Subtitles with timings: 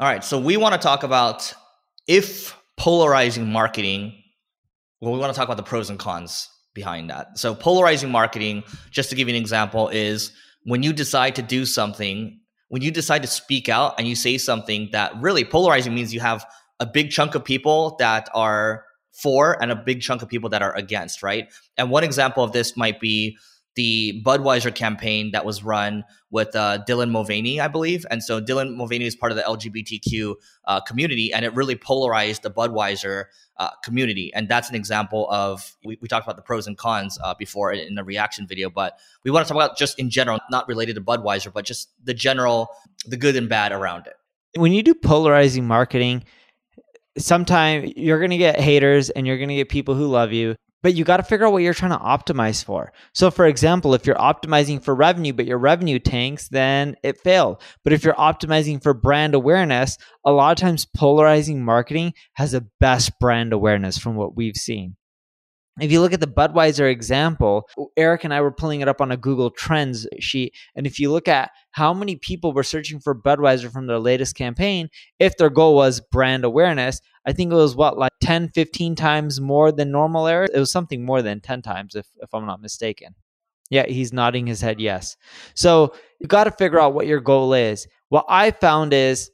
[0.00, 0.24] All right.
[0.24, 1.52] So we want to talk about
[2.06, 4.14] if polarizing marketing,
[4.98, 7.38] well, we want to talk about the pros and cons behind that.
[7.38, 10.32] So polarizing marketing, just to give you an example, is
[10.62, 14.38] when you decide to do something, when you decide to speak out and you say
[14.38, 16.46] something that really polarizing means you have
[16.80, 20.62] a big chunk of people that are for and a big chunk of people that
[20.62, 21.52] are against, right?
[21.76, 23.36] And one example of this might be
[23.76, 28.04] the Budweiser campaign that was run with uh, Dylan Mulvaney, I believe.
[28.10, 30.34] And so Dylan Mulvaney is part of the LGBTQ
[30.64, 33.26] uh, community, and it really polarized the Budweiser
[33.58, 34.32] uh, community.
[34.34, 37.72] And that's an example of we, we talked about the pros and cons uh, before
[37.72, 40.94] in the reaction video, but we want to talk about just in general, not related
[40.96, 42.68] to Budweiser, but just the general,
[43.06, 44.14] the good and bad around it.
[44.58, 46.24] When you do polarizing marketing,
[47.18, 50.56] sometimes you're going to get haters and you're going to get people who love you
[50.82, 52.92] but you got to figure out what you're trying to optimize for.
[53.14, 57.62] So, for example, if you're optimizing for revenue, but your revenue tanks, then it failed.
[57.84, 62.66] But if you're optimizing for brand awareness, a lot of times polarizing marketing has the
[62.80, 64.96] best brand awareness from what we've seen.
[65.80, 69.12] If you look at the Budweiser example, Eric and I were pulling it up on
[69.12, 70.54] a Google Trends sheet.
[70.74, 74.34] And if you look at how many people were searching for Budweiser from their latest
[74.34, 78.94] campaign, if their goal was brand awareness, I think it was what, like 10, 15
[78.94, 80.50] times more than normal Eric?
[80.52, 83.14] It was something more than 10 times, if, if I'm not mistaken.
[83.70, 85.16] Yeah, he's nodding his head yes.
[85.54, 87.86] So you've got to figure out what your goal is.
[88.08, 89.30] What I found is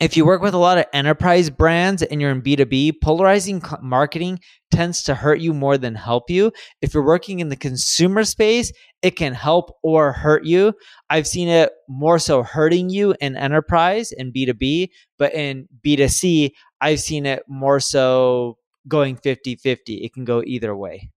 [0.00, 4.38] if you work with a lot of enterprise brands and you're in B2B, polarizing marketing
[4.70, 6.52] tends to hurt you more than help you.
[6.80, 10.74] If you're working in the consumer space, it can help or hurt you.
[11.10, 17.00] I've seen it more so hurting you in enterprise and B2B, but in B2C, I've
[17.00, 19.96] seen it more so going 50 50.
[19.96, 21.10] It can go either way.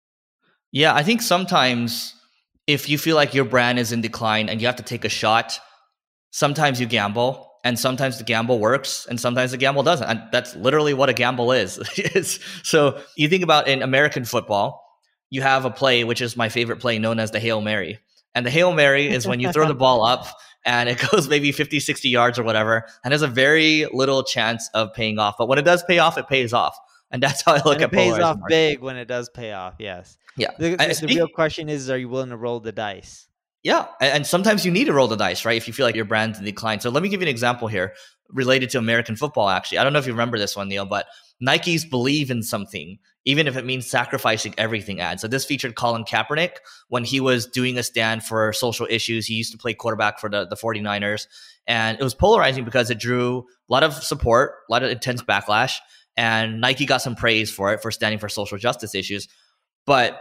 [0.70, 2.14] Yeah, I think sometimes
[2.68, 5.08] if you feel like your brand is in decline and you have to take a
[5.08, 5.58] shot,
[6.30, 10.08] sometimes you gamble and sometimes the gamble works and sometimes the gamble doesn't.
[10.08, 11.78] And that's literally what a gamble is.
[12.62, 14.82] So you think about in american football
[15.30, 17.98] you have a play which is my favorite play known as the hail mary.
[18.34, 20.26] And the hail mary is when you throw the ball up
[20.64, 24.70] and it goes maybe 50 60 yards or whatever and there's a very little chance
[24.72, 25.34] of paying off.
[25.36, 26.76] But when it does pay off it pays off.
[27.10, 29.52] And that's how i look and at it pays off big when it does pay
[29.52, 30.16] off yes.
[30.36, 30.52] Yeah.
[30.58, 33.28] The, the, the real question is are you willing to roll the dice
[33.62, 35.56] yeah, and sometimes you need to roll the dice, right?
[35.56, 36.80] If you feel like your brand's in decline.
[36.80, 37.94] So let me give you an example here
[38.30, 39.48] related to American football.
[39.48, 41.06] Actually, I don't know if you remember this one, Neil, but
[41.40, 45.00] Nike's believe in something, even if it means sacrificing everything.
[45.00, 45.18] Ad.
[45.18, 46.56] So this featured Colin Kaepernick
[46.88, 49.26] when he was doing a stand for social issues.
[49.26, 51.26] He used to play quarterback for the, the 49ers,
[51.66, 55.22] and it was polarizing because it drew a lot of support, a lot of intense
[55.22, 55.78] backlash,
[56.16, 59.28] and Nike got some praise for it for standing for social justice issues.
[59.84, 60.20] But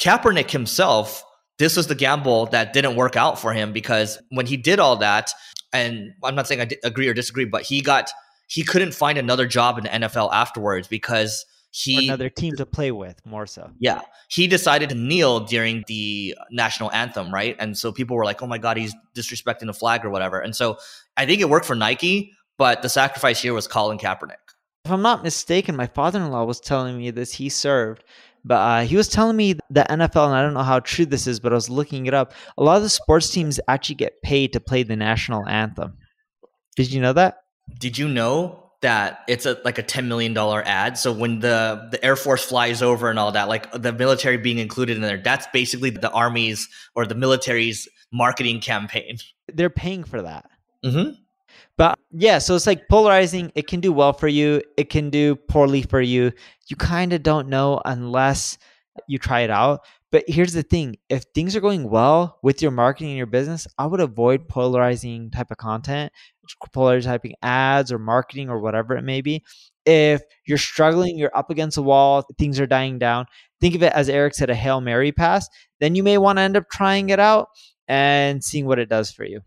[0.00, 1.24] Kaepernick himself
[1.60, 4.96] this was the gamble that didn't work out for him because when he did all
[4.96, 5.30] that,
[5.74, 8.10] and I'm not saying I agree or disagree, but he got
[8.48, 12.90] he couldn't find another job in the NFL afterwards because he another team to play
[12.90, 13.70] with more so.
[13.78, 17.56] Yeah, he decided to kneel during the national anthem, right?
[17.60, 20.56] And so people were like, "Oh my god, he's disrespecting the flag or whatever." And
[20.56, 20.78] so
[21.18, 24.49] I think it worked for Nike, but the sacrifice here was Colin Kaepernick.
[24.84, 27.32] If I'm not mistaken, my father-in-law was telling me this.
[27.34, 28.02] He served
[28.44, 31.26] but uh, he was telling me the NFL, and I don't know how true this
[31.26, 32.32] is, but I was looking it up.
[32.56, 35.98] A lot of the sports teams actually get paid to play the national anthem.
[36.76, 37.42] Did you know that?
[37.78, 40.96] Did you know that it's a like a ten million dollar ad?
[40.96, 44.58] So when the the Air Force flies over and all that, like the military being
[44.58, 49.18] included in there, that's basically the army's or the military's marketing campaign.
[49.48, 50.46] They're paying for that.
[50.84, 51.10] Mm-hmm.
[51.76, 53.52] But yeah, so it's like polarizing.
[53.54, 56.32] It can do well for you, it can do poorly for you.
[56.68, 58.58] You kind of don't know unless
[59.08, 59.80] you try it out.
[60.12, 63.66] But here's the thing if things are going well with your marketing and your business,
[63.78, 66.12] I would avoid polarizing type of content,
[66.72, 69.44] polarizing ads or marketing or whatever it may be.
[69.86, 73.26] If you're struggling, you're up against a wall, things are dying down,
[73.60, 75.48] think of it as Eric said, a Hail Mary pass.
[75.78, 77.48] Then you may want to end up trying it out
[77.88, 79.40] and seeing what it does for you.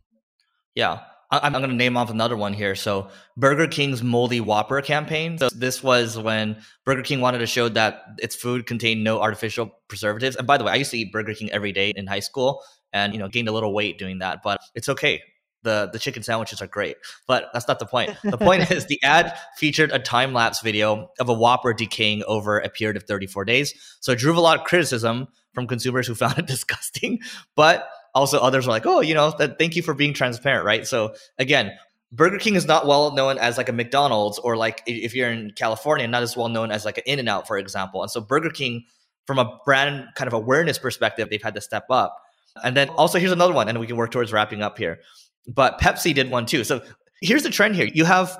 [0.75, 1.01] Yeah.
[1.41, 2.75] I'm going to name off another one here.
[2.75, 5.37] So Burger King's Moldy Whopper campaign.
[5.37, 9.71] So this was when Burger King wanted to show that its food contained no artificial
[9.87, 10.35] preservatives.
[10.35, 12.61] And by the way, I used to eat Burger King every day in high school,
[12.93, 15.21] and you know gained a little weight doing that, but it's okay.
[15.63, 18.13] The, the chicken sandwiches are great, but that's not the point.
[18.21, 22.59] The point is the ad featured a time lapse video of a Whopper decaying over
[22.59, 23.73] a period of 34 days.
[24.01, 27.19] So it drew a lot of criticism from consumers who found it disgusting,
[27.55, 30.85] but also others were like, oh, you know, that, thank you for being transparent, right?
[30.85, 31.71] So again,
[32.11, 35.51] Burger King is not well known as like a McDonald's or like if you're in
[35.55, 38.03] California, not as well known as like an In-N-Out, for example.
[38.03, 38.85] And so Burger King,
[39.25, 42.15] from a brand kind of awareness perspective, they've had to step up.
[42.63, 44.99] And then also here's another one, and we can work towards wrapping up here.
[45.47, 46.63] But Pepsi did one too.
[46.63, 46.81] So
[47.21, 47.89] here's the trend here.
[47.91, 48.37] You have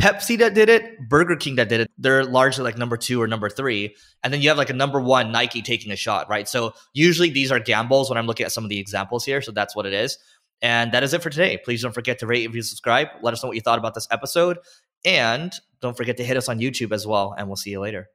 [0.00, 1.90] Pepsi that did it, Burger King that did it.
[1.98, 3.94] They're largely like number two or number three.
[4.24, 6.48] And then you have like a number one Nike taking a shot, right?
[6.48, 9.42] So usually these are gambles when I'm looking at some of the examples here.
[9.42, 10.18] So that's what it is.
[10.62, 11.58] And that is it for today.
[11.64, 13.08] Please don't forget to rate, review, subscribe.
[13.22, 14.58] Let us know what you thought about this episode.
[15.04, 17.34] And don't forget to hit us on YouTube as well.
[17.36, 18.10] And we'll see you later.